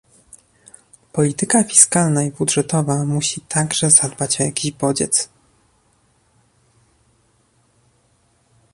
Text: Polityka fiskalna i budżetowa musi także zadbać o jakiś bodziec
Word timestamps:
Polityka 1.11 1.63
fiskalna 1.63 2.23
i 2.23 2.31
budżetowa 2.31 3.03
musi 3.05 3.41
także 3.41 3.89
zadbać 3.89 4.41
o 4.41 4.43
jakiś 4.43 4.71
bodziec 4.71 5.29